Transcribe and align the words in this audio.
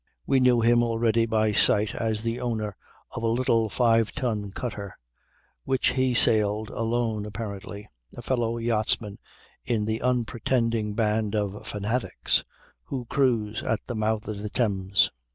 We 0.25 0.39
knew 0.39 0.61
him 0.61 0.81
already 0.81 1.27
by 1.27 1.51
sight 1.51 1.93
as 1.93 2.23
the 2.23 2.41
owner 2.41 2.75
of 3.11 3.21
a 3.21 3.27
little 3.27 3.69
five 3.69 4.11
ton 4.13 4.49
cutter, 4.49 4.97
which 5.63 5.89
he 5.93 6.15
sailed 6.15 6.71
alone 6.71 7.23
apparently, 7.23 7.87
a 8.17 8.23
fellow 8.23 8.57
yachtsman 8.57 9.19
in 9.63 9.85
the 9.85 10.01
unpretending 10.01 10.95
band 10.95 11.35
of 11.35 11.67
fanatics 11.67 12.43
who 12.85 13.05
cruise 13.11 13.61
at 13.61 13.85
the 13.85 13.93
mouth 13.93 14.27
of 14.27 14.39
the 14.39 14.49
Thames. 14.49 15.11